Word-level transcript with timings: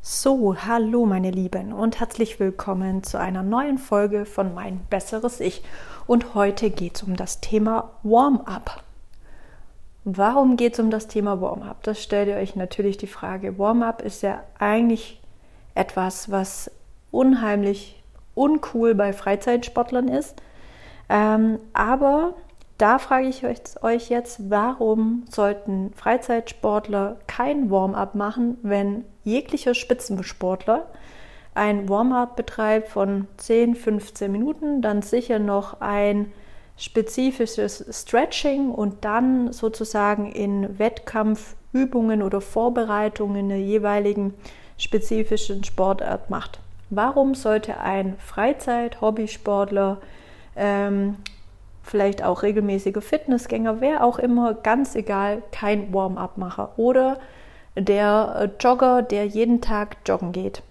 So, 0.00 0.56
hallo 0.56 1.06
meine 1.06 1.32
Lieben 1.32 1.72
und 1.72 1.98
herzlich 1.98 2.38
willkommen 2.38 3.02
zu 3.02 3.18
einer 3.18 3.42
neuen 3.42 3.78
Folge 3.78 4.26
von 4.26 4.54
Mein 4.54 4.78
besseres 4.88 5.40
Ich. 5.40 5.62
Und 6.06 6.34
heute 6.34 6.70
geht 6.70 6.96
es 6.96 7.02
um 7.02 7.16
das 7.16 7.40
Thema 7.40 7.90
Warm-up. 8.04 8.82
Warum 10.04 10.56
geht 10.56 10.74
es 10.74 10.78
um 10.78 10.90
das 10.90 11.08
Thema 11.08 11.40
Warm-up? 11.40 11.82
Das 11.82 12.00
stellt 12.00 12.28
ihr 12.28 12.36
euch 12.36 12.54
natürlich 12.54 12.96
die 12.96 13.08
Frage. 13.08 13.58
Warm-up 13.58 14.00
ist 14.00 14.22
ja 14.22 14.42
eigentlich 14.58 15.20
etwas, 15.74 16.30
was 16.30 16.70
unheimlich 17.10 18.00
uncool 18.34 18.94
bei 18.94 19.12
Freizeitsportlern 19.12 20.08
ist. 20.08 20.40
Ähm, 21.08 21.58
aber 21.72 22.34
da 22.78 22.98
frage 22.98 23.26
ich 23.26 23.44
euch 23.82 24.08
jetzt, 24.08 24.50
warum 24.50 25.24
sollten 25.30 25.92
Freizeitsportler 25.94 27.16
kein 27.26 27.70
Warm-up 27.70 28.14
machen, 28.14 28.56
wenn 28.62 29.04
jeglicher 29.24 29.74
Spitzensportler 29.74 30.86
ein 31.54 31.88
Warm-up 31.88 32.36
betreibt 32.36 32.88
von 32.88 33.26
10, 33.36 33.74
15 33.74 34.30
Minuten, 34.30 34.80
dann 34.80 35.02
sicher 35.02 35.40
noch 35.40 35.80
ein 35.80 36.32
spezifisches 36.76 37.84
Stretching 37.90 38.70
und 38.70 39.04
dann 39.04 39.52
sozusagen 39.52 40.30
in 40.30 40.78
Wettkampfübungen 40.78 42.22
oder 42.22 42.40
Vorbereitungen 42.40 43.48
der 43.48 43.60
jeweiligen 43.60 44.34
spezifischen 44.76 45.64
Sportart 45.64 46.30
macht. 46.30 46.60
Warum 46.90 47.34
sollte 47.34 47.80
ein 47.80 48.16
Freizeit-Hobbysportler 48.18 49.98
ähm, 50.54 51.16
vielleicht 51.88 52.22
auch 52.22 52.42
regelmäßige 52.42 53.02
Fitnessgänger, 53.02 53.80
wer 53.80 54.04
auch 54.04 54.18
immer, 54.18 54.54
ganz 54.54 54.94
egal, 54.94 55.42
kein 55.52 55.92
Warm-up-Macher. 55.92 56.72
Oder 56.76 57.18
der 57.76 58.36
äh, 58.38 58.62
Jogger, 58.62 59.02
der 59.02 59.26
jeden 59.26 59.60
Tag 59.60 59.96
joggen 60.06 60.32
geht. 60.32 60.62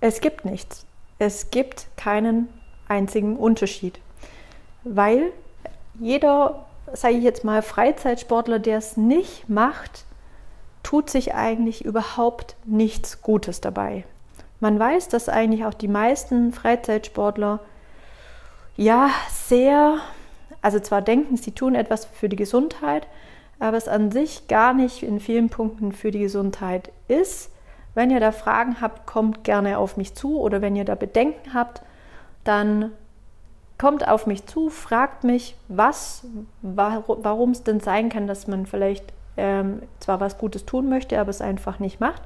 Es 0.00 0.20
gibt 0.20 0.44
nichts. 0.44 0.86
Es 1.18 1.50
gibt 1.50 1.86
keinen 1.96 2.48
einzigen 2.88 3.36
Unterschied. 3.36 3.98
Weil 4.84 5.32
jeder, 5.98 6.66
sage 6.92 7.14
ich 7.14 7.24
jetzt 7.24 7.44
mal, 7.44 7.62
Freizeitsportler, 7.62 8.58
der 8.58 8.78
es 8.78 8.96
nicht 8.96 9.48
macht, 9.48 10.04
tut 10.82 11.10
sich 11.10 11.34
eigentlich 11.34 11.84
überhaupt 11.84 12.54
nichts 12.64 13.22
Gutes 13.22 13.60
dabei. 13.60 14.04
Man 14.60 14.78
weiß, 14.78 15.08
dass 15.08 15.28
eigentlich 15.28 15.64
auch 15.64 15.74
die 15.74 15.88
meisten 15.88 16.52
Freizeitsportler 16.52 17.60
ja 18.76 19.10
sehr, 19.30 19.98
also 20.62 20.80
zwar 20.80 21.02
denken, 21.02 21.36
sie 21.36 21.52
tun 21.52 21.74
etwas 21.74 22.04
für 22.04 22.28
die 22.28 22.36
Gesundheit, 22.36 23.06
aber 23.58 23.76
es 23.76 23.88
an 23.88 24.10
sich 24.10 24.48
gar 24.48 24.74
nicht 24.74 25.02
in 25.02 25.20
vielen 25.20 25.48
Punkten 25.48 25.92
für 25.92 26.10
die 26.10 26.20
Gesundheit 26.20 26.90
ist. 27.08 27.50
Wenn 27.94 28.10
ihr 28.10 28.20
da 28.20 28.32
Fragen 28.32 28.80
habt, 28.80 29.06
kommt 29.06 29.44
gerne 29.44 29.78
auf 29.78 29.96
mich 29.96 30.14
zu 30.14 30.38
oder 30.38 30.60
wenn 30.60 30.76
ihr 30.76 30.84
da 30.84 30.94
Bedenken 30.94 31.54
habt, 31.54 31.80
dann 32.44 32.92
kommt 33.78 34.06
auf 34.06 34.26
mich 34.26 34.46
zu, 34.46 34.70
fragt 34.70 35.24
mich, 35.24 35.56
was, 35.68 36.26
warum 36.62 37.50
es 37.50 37.62
denn 37.62 37.80
sein 37.80 38.08
kann, 38.08 38.26
dass 38.26 38.46
man 38.46 38.66
vielleicht 38.66 39.12
ähm, 39.36 39.82
zwar 40.00 40.20
was 40.20 40.38
Gutes 40.38 40.64
tun 40.64 40.88
möchte, 40.88 41.18
aber 41.18 41.30
es 41.30 41.40
einfach 41.40 41.78
nicht 41.78 42.00
macht. 42.00 42.22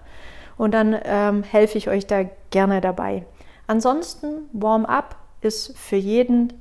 Und 0.57 0.73
dann 0.73 0.97
ähm, 1.05 1.43
helfe 1.43 1.79
ich 1.79 1.89
euch 1.89 2.07
da 2.07 2.25
gerne 2.51 2.81
dabei. 2.81 3.25
Ansonsten 3.67 4.49
Warm-up 4.53 5.17
ist 5.41 5.77
für 5.77 5.97
jeden 5.97 6.53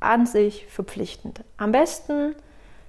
an 0.00 0.26
sich 0.26 0.66
verpflichtend. 0.66 1.42
Am 1.56 1.72
besten 1.72 2.34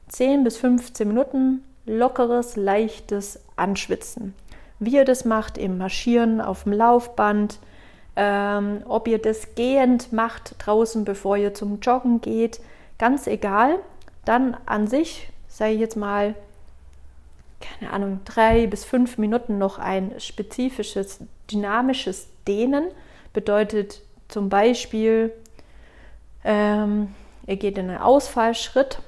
10 0.09 0.43
bis 0.43 0.57
15 0.57 1.07
Minuten 1.07 1.63
lockeres, 1.85 2.55
leichtes 2.55 3.39
Anschwitzen. 3.55 4.33
Wie 4.79 4.95
ihr 4.95 5.05
das 5.05 5.25
macht 5.25 5.57
im 5.57 5.77
Marschieren, 5.77 6.39
auf 6.39 6.63
dem 6.63 6.73
Laufband, 6.73 7.59
ähm, 8.15 8.83
ob 8.85 9.07
ihr 9.07 9.19
das 9.19 9.55
gehend 9.55 10.13
macht 10.13 10.55
draußen, 10.59 11.03
bevor 11.03 11.37
ihr 11.37 11.53
zum 11.53 11.79
Joggen 11.79 12.21
geht, 12.21 12.59
ganz 12.97 13.27
egal. 13.27 13.79
Dann 14.25 14.55
an 14.65 14.87
sich, 14.87 15.29
ich 15.49 15.79
jetzt 15.79 15.97
mal, 15.97 16.35
keine 17.59 17.91
Ahnung, 17.91 18.21
drei 18.25 18.67
bis 18.67 18.85
fünf 18.85 19.17
Minuten 19.17 19.57
noch 19.57 19.79
ein 19.79 20.13
spezifisches, 20.19 21.19
dynamisches 21.51 22.27
Dehnen. 22.47 22.85
Bedeutet 23.33 24.01
zum 24.29 24.47
Beispiel, 24.49 25.33
ähm, 26.43 27.13
er 27.45 27.57
geht 27.57 27.77
in 27.77 27.89
einen 27.89 27.97
Ausfallschritt, 27.97 28.99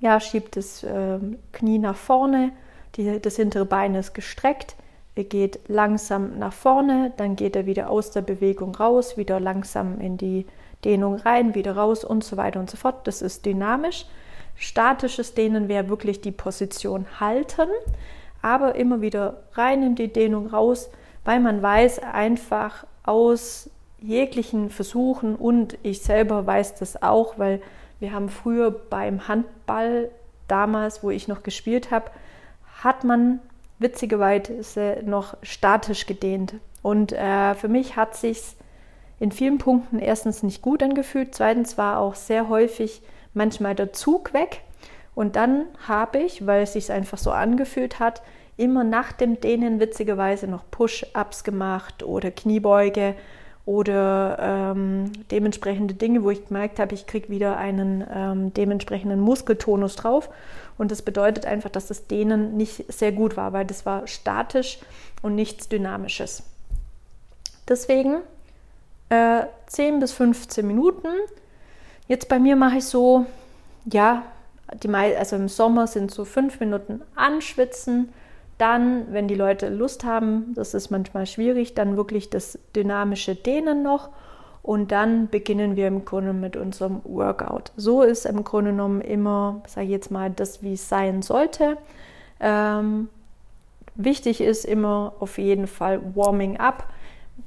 ja, 0.00 0.18
schiebt 0.20 0.56
das 0.56 0.82
äh, 0.82 1.18
Knie 1.52 1.78
nach 1.78 1.96
vorne, 1.96 2.52
die, 2.96 3.20
das 3.20 3.36
hintere 3.36 3.64
Bein 3.64 3.94
ist 3.94 4.14
gestreckt, 4.14 4.74
er 5.14 5.24
geht 5.24 5.60
langsam 5.68 6.38
nach 6.38 6.52
vorne, 6.52 7.12
dann 7.16 7.36
geht 7.36 7.56
er 7.56 7.66
wieder 7.66 7.90
aus 7.90 8.12
der 8.12 8.22
Bewegung 8.22 8.74
raus, 8.74 9.16
wieder 9.16 9.40
langsam 9.40 10.00
in 10.00 10.16
die 10.16 10.46
Dehnung 10.84 11.16
rein, 11.16 11.56
wieder 11.56 11.76
raus 11.76 12.04
und 12.04 12.22
so 12.22 12.36
weiter 12.36 12.60
und 12.60 12.70
so 12.70 12.76
fort. 12.76 13.06
Das 13.08 13.20
ist 13.20 13.44
dynamisch. 13.44 14.06
Statisches 14.54 15.34
Dehnen 15.34 15.68
wäre 15.68 15.88
wirklich 15.88 16.20
die 16.20 16.30
Position 16.30 17.04
halten, 17.18 17.68
aber 18.42 18.76
immer 18.76 19.00
wieder 19.00 19.42
rein 19.54 19.82
in 19.82 19.96
die 19.96 20.12
Dehnung 20.12 20.46
raus, 20.46 20.88
weil 21.24 21.40
man 21.40 21.62
weiß 21.62 21.98
einfach 22.00 22.86
aus 23.02 23.70
jeglichen 24.00 24.70
Versuchen 24.70 25.34
und 25.34 25.76
ich 25.82 26.02
selber 26.02 26.46
weiß 26.46 26.76
das 26.76 27.02
auch, 27.02 27.38
weil 27.38 27.60
wir 28.00 28.12
haben 28.12 28.28
früher 28.28 28.70
beim 28.70 29.26
Handball 29.26 30.10
damals, 30.46 31.02
wo 31.02 31.10
ich 31.10 31.28
noch 31.28 31.42
gespielt 31.42 31.90
habe, 31.90 32.10
hat 32.82 33.04
man 33.04 33.40
witzigerweise 33.78 35.02
noch 35.04 35.36
statisch 35.42 36.06
gedehnt. 36.06 36.54
Und 36.82 37.12
äh, 37.12 37.54
für 37.54 37.68
mich 37.68 37.96
hat 37.96 38.16
sich 38.16 38.40
in 39.20 39.32
vielen 39.32 39.58
Punkten 39.58 39.98
erstens 39.98 40.42
nicht 40.42 40.62
gut 40.62 40.82
angefühlt, 40.82 41.34
zweitens 41.34 41.76
war 41.76 41.98
auch 41.98 42.14
sehr 42.14 42.48
häufig 42.48 43.02
manchmal 43.34 43.74
der 43.74 43.92
Zug 43.92 44.32
weg. 44.32 44.62
Und 45.14 45.34
dann 45.34 45.64
habe 45.88 46.18
ich, 46.18 46.46
weil 46.46 46.62
es 46.62 46.74
sich 46.74 46.92
einfach 46.92 47.18
so 47.18 47.32
angefühlt 47.32 47.98
hat, 47.98 48.22
immer 48.56 48.84
nach 48.84 49.12
dem 49.12 49.40
Dehnen 49.40 49.80
witzigerweise 49.80 50.46
noch 50.46 50.64
Push-ups 50.70 51.42
gemacht 51.42 52.02
oder 52.02 52.30
Kniebeuge 52.30 53.14
oder 53.68 54.38
ähm, 54.40 55.12
dementsprechende 55.30 55.92
Dinge, 55.92 56.22
wo 56.22 56.30
ich 56.30 56.48
gemerkt 56.48 56.78
habe, 56.78 56.94
ich 56.94 57.06
kriege 57.06 57.28
wieder 57.28 57.58
einen 57.58 58.02
ähm, 58.10 58.54
dementsprechenden 58.54 59.20
Muskeltonus 59.20 59.94
drauf. 59.94 60.30
Und 60.78 60.90
das 60.90 61.02
bedeutet 61.02 61.44
einfach, 61.44 61.68
dass 61.68 61.86
das 61.86 62.06
Dehnen 62.06 62.56
nicht 62.56 62.90
sehr 62.90 63.12
gut 63.12 63.36
war, 63.36 63.52
weil 63.52 63.66
das 63.66 63.84
war 63.84 64.06
statisch 64.06 64.78
und 65.20 65.34
nichts 65.34 65.68
Dynamisches. 65.68 66.44
Deswegen 67.68 68.22
äh, 69.10 69.42
10 69.66 70.00
bis 70.00 70.12
15 70.12 70.66
Minuten. 70.66 71.08
Jetzt 72.06 72.30
bei 72.30 72.38
mir 72.38 72.56
mache 72.56 72.78
ich 72.78 72.86
so, 72.86 73.26
ja, 73.84 74.22
die, 74.82 74.88
also 74.88 75.36
im 75.36 75.48
Sommer 75.50 75.88
sind 75.88 76.10
so 76.10 76.24
5 76.24 76.58
Minuten 76.60 77.02
anschwitzen, 77.16 78.08
dann, 78.58 79.12
wenn 79.12 79.28
die 79.28 79.36
Leute 79.36 79.68
Lust 79.68 80.04
haben, 80.04 80.52
das 80.54 80.74
ist 80.74 80.90
manchmal 80.90 81.26
schwierig, 81.26 81.74
dann 81.74 81.96
wirklich 81.96 82.28
das 82.28 82.58
dynamische 82.74 83.36
Dehnen 83.36 83.82
noch. 83.82 84.10
Und 84.62 84.92
dann 84.92 85.28
beginnen 85.28 85.76
wir 85.76 85.86
im 85.86 86.04
Grunde 86.04 86.32
mit 86.32 86.56
unserem 86.56 87.00
Workout. 87.04 87.72
So 87.76 88.02
ist 88.02 88.26
im 88.26 88.44
Grunde 88.44 88.72
genommen 88.72 89.00
immer, 89.00 89.62
sage 89.66 89.86
ich 89.86 89.92
jetzt 89.92 90.10
mal, 90.10 90.30
das, 90.30 90.62
wie 90.62 90.74
es 90.74 90.88
sein 90.88 91.22
sollte. 91.22 91.78
Ähm, 92.40 93.08
wichtig 93.94 94.40
ist 94.40 94.64
immer 94.64 95.14
auf 95.20 95.38
jeden 95.38 95.68
Fall 95.68 96.00
Warming 96.14 96.58
up. 96.58 96.84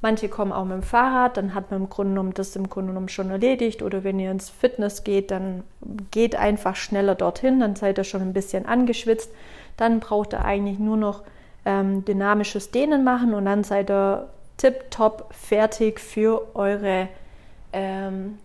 Manche 0.02 0.30
kommen 0.30 0.54
auch 0.54 0.64
mit 0.64 0.74
dem 0.74 0.84
Fahrrad, 0.84 1.36
dann 1.38 1.54
hat 1.54 1.70
man 1.70 1.82
im 1.82 1.90
Grunde 1.90 2.12
genommen 2.14 2.34
das 2.34 2.56
im 2.56 2.70
Grunde 2.70 2.88
genommen 2.88 3.10
schon 3.10 3.30
erledigt. 3.30 3.84
Oder 3.84 4.04
wenn 4.04 4.18
ihr 4.18 4.32
ins 4.32 4.50
Fitness 4.50 5.04
geht, 5.04 5.30
dann 5.30 5.64
geht 6.10 6.36
einfach 6.36 6.78
schneller 6.78 7.14
dorthin, 7.14 7.60
dann 7.60 7.76
seid 7.76 8.00
ihr 8.00 8.04
schon 8.06 8.22
ein 8.22 8.34
bisschen 8.34 8.66
angeschwitzt 8.66 9.30
dann 9.78 10.00
braucht 10.00 10.34
ihr 10.34 10.44
eigentlich 10.44 10.80
nur 10.80 10.98
noch 10.98 11.24
ähm, 11.66 12.06
dynamisches 12.06 12.72
Dehnen 12.72 13.04
machen 13.04 13.34
und 13.34 13.46
dann 13.46 13.64
seid 13.64 13.90
ihr 13.90 14.30
tipptopp 14.58 15.34
fertig 15.34 16.00
für 16.00 16.56
eure 16.56 17.08
ähm, 17.74 18.38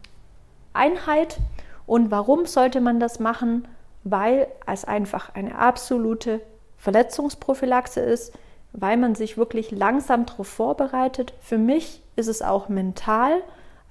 Einheit. 0.73 1.39
Und 1.87 2.11
warum 2.11 2.47
sollte 2.47 2.81
man 2.81 3.01
das 3.01 3.21
machen? 3.21 3.69
Weil 4.05 4.49
es 4.67 4.85
einfach 4.85 5.35
eine 5.35 5.59
absolute 5.59 6.41
Verletzungsprophylaxe 6.79 8.01
ist, 8.01 8.33
weil 8.73 8.97
man 8.97 9.15
sich 9.15 9.37
wirklich 9.37 9.71
langsam 9.71 10.27
darauf 10.27 10.49
vorbereitet. 10.49 11.33
Für 11.41 11.59
mich 11.59 12.03
ist 12.17 12.29
es 12.29 12.43
auch 12.43 12.69
mental 12.69 13.43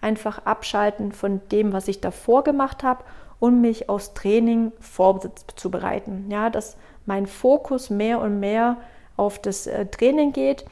einfach 0.02 0.46
abschalten 0.46 1.12
von 1.12 1.42
dem, 1.52 1.74
was 1.74 1.88
ich 1.88 2.02
davor 2.02 2.44
gemacht 2.44 2.84
habe 2.84 3.04
und 3.40 3.62
mich 3.62 3.90
aufs 3.90 4.14
Training 4.14 4.72
vorzubereiten. 4.80 6.26
Ja, 6.30 6.50
dass 6.50 6.78
mein 7.06 7.28
Fokus 7.28 7.90
mehr 7.90 8.20
und 8.22 8.40
mehr 8.40 8.78
auf 9.18 9.40
das 9.40 9.68
äh, 9.68 9.86
Training 9.86 10.34
geht, 10.34 10.66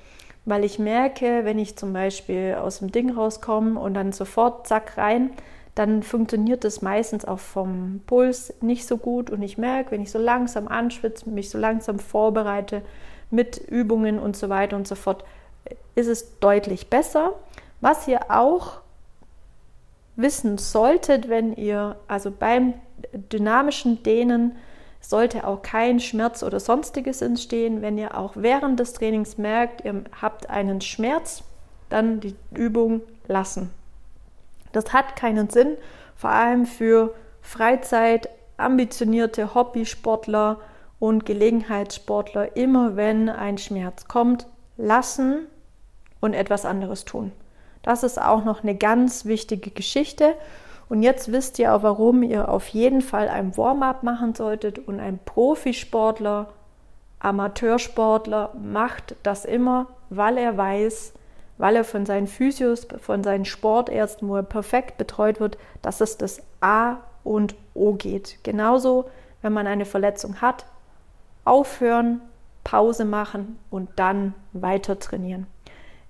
weil 0.46 0.64
ich 0.64 0.80
merke, 0.80 1.46
wenn 1.46 1.60
ich 1.60 1.78
zum 1.78 1.94
Beispiel 1.94 2.58
aus 2.60 2.80
dem 2.80 2.92
Ding 2.92 3.12
rauskomme 3.12 3.80
und 3.80 3.94
dann 3.94 4.12
sofort 4.12 4.68
zack 4.68 4.98
rein, 4.98 5.32
dann 5.76 6.04
funktioniert 6.04 6.64
das 6.64 6.82
meistens 6.82 7.26
auch 7.26 7.40
vom 7.40 8.02
Puls 8.06 8.54
nicht 8.62 8.86
so 8.86 8.98
gut 8.98 9.30
und 9.30 9.42
ich 9.42 9.58
merke, 9.58 9.92
wenn 9.92 10.02
ich 10.02 10.12
so 10.12 10.20
langsam 10.20 10.68
anschwitze, 10.68 11.30
mich 11.30 11.50
so 11.50 11.58
langsam 11.58 11.98
vorbereite, 11.98 12.84
mit 13.32 13.58
Übungen 13.58 14.20
und 14.20 14.36
so 14.38 14.50
weiter 14.50 14.76
und 14.76 14.88
so 14.88 14.94
fort, 14.94 15.26
ist 15.96 16.08
es 16.08 16.40
deutlich 16.40 16.90
besser. 16.90 17.34
Was 17.82 18.08
ihr 18.08 18.30
auch 18.30 18.83
wissen 20.16 20.58
solltet, 20.58 21.30
wenn 21.30 21.54
ihr 21.54 21.96
also 22.08 22.32
beim 22.32 22.76
dynamischen 23.14 24.04
Dehnen 24.04 24.56
sollte 25.00 25.46
auch 25.46 25.62
kein 25.62 26.00
Schmerz 26.00 26.44
oder 26.44 26.60
sonstiges 26.60 27.22
entstehen. 27.22 27.82
Wenn 27.82 27.98
ihr 27.98 28.18
auch 28.18 28.34
während 28.36 28.80
des 28.80 28.94
Trainings 28.94 29.38
merkt, 29.38 29.84
ihr 29.84 30.04
habt 30.22 30.50
einen 30.50 30.82
Schmerz, 30.82 31.44
dann 31.90 32.20
die 32.22 32.36
Übung 32.56 33.02
lassen. 33.28 33.70
Das 34.72 34.94
hat 34.94 35.16
keinen 35.16 35.50
Sinn, 35.50 35.78
vor 36.16 36.32
allem 36.32 36.66
für 36.66 37.14
Freizeit, 37.42 38.30
ambitionierte 38.58 39.54
Hobbysportler 39.54 40.60
und 41.00 41.26
Gelegenheitssportler. 41.26 42.56
Immer 42.56 42.96
wenn 42.96 43.30
ein 43.30 43.58
Schmerz 43.58 44.08
kommt, 44.08 44.48
lassen 44.78 45.48
und 46.22 46.34
etwas 46.34 46.66
anderes 46.66 47.04
tun. 47.04 47.34
Das 47.84 48.02
ist 48.02 48.20
auch 48.20 48.44
noch 48.44 48.64
eine 48.64 48.76
ganz 48.76 49.26
wichtige 49.26 49.70
Geschichte. 49.70 50.36
Und 50.90 51.04
jetzt 51.04 51.32
wisst 51.32 51.60
ihr 51.60 51.74
auch, 51.74 51.84
warum 51.84 52.24
ihr 52.24 52.50
auf 52.50 52.68
jeden 52.70 53.02
Fall 53.02 53.30
ein 53.30 53.56
Warm-up 53.56 54.04
machen 54.04 54.34
solltet 54.34 54.80
und 54.80 55.00
ein 55.00 55.20
Profisportler, 55.24 56.50
Amateursportler 57.20 58.54
macht 58.62 59.16
das 59.24 59.46
immer, 59.46 59.88
weil 60.10 60.38
er 60.38 60.58
weiß, 60.58 61.14
weil 61.58 61.76
er 61.76 61.84
von 61.84 62.06
seinen 62.06 62.28
Physios, 62.28 62.88
von 63.00 63.24
seinen 63.24 63.46
Sportärzten, 63.46 64.28
wo 64.28 64.36
er 64.36 64.44
perfekt 64.44 64.98
betreut 64.98 65.40
wird, 65.40 65.58
dass 65.82 66.02
es 66.02 66.18
das 66.18 66.42
A 66.62 66.98
und 67.24 67.56
O 67.74 67.94
geht. 67.94 68.40
Genauso, 68.44 69.10
wenn 69.42 69.54
man 69.54 69.68
eine 69.68 69.86
Verletzung 69.86 70.42
hat, 70.42 70.66
aufhören, 71.46 72.22
Pause 72.64 73.06
machen 73.06 73.60
und 73.70 73.90
dann 73.98 74.34
weiter 74.54 75.00
trainieren. 75.00 75.48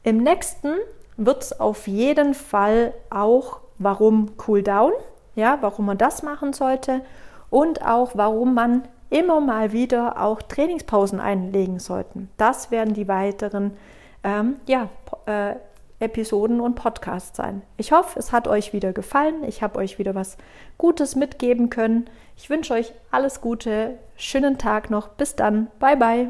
Im 0.03 0.17
nächsten 0.17 0.73
wird 1.17 1.43
es 1.43 1.59
auf 1.59 1.87
jeden 1.87 2.33
Fall 2.33 2.93
auch, 3.09 3.59
warum 3.77 4.37
Cooldown, 4.37 4.93
ja, 5.35 5.57
warum 5.61 5.85
man 5.85 5.97
das 5.97 6.23
machen 6.23 6.53
sollte 6.53 7.01
und 7.49 7.85
auch, 7.85 8.11
warum 8.15 8.53
man 8.53 8.83
immer 9.09 9.39
mal 9.39 9.71
wieder 9.71 10.21
auch 10.21 10.41
Trainingspausen 10.41 11.19
einlegen 11.19 11.79
sollte. 11.79 12.27
Das 12.37 12.71
werden 12.71 12.93
die 12.93 13.07
weiteren 13.07 13.77
ähm, 14.23 14.55
ja, 14.67 14.89
äh, 15.25 15.55
Episoden 15.99 16.59
und 16.59 16.75
Podcasts 16.75 17.37
sein. 17.37 17.61
Ich 17.77 17.91
hoffe, 17.91 18.17
es 18.19 18.31
hat 18.31 18.47
euch 18.47 18.73
wieder 18.73 18.91
gefallen. 18.91 19.43
Ich 19.43 19.61
habe 19.61 19.79
euch 19.79 19.99
wieder 19.99 20.15
was 20.15 20.37
Gutes 20.77 21.15
mitgeben 21.15 21.69
können. 21.69 22.09
Ich 22.35 22.49
wünsche 22.49 22.73
euch 22.73 22.93
alles 23.11 23.39
Gute, 23.39 23.99
schönen 24.15 24.57
Tag 24.57 24.89
noch. 24.89 25.09
Bis 25.09 25.35
dann. 25.35 25.67
Bye 25.79 25.97
bye. 25.97 26.27